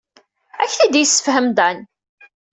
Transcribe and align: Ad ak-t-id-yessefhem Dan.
Ad 0.61 0.65
ak-t-id-yessefhem 0.69 1.47
Dan. 1.57 1.77